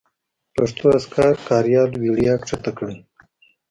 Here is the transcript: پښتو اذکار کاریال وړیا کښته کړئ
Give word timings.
پښتو 0.55 0.85
اذکار 0.97 1.33
کاریال 1.47 1.89
وړیا 2.01 2.35
کښته 2.43 2.71
کړئ 2.77 2.97